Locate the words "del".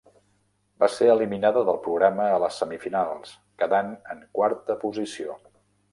1.67-1.77